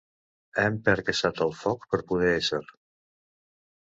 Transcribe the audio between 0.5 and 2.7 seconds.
Hem percaçat el foc per poder ésser.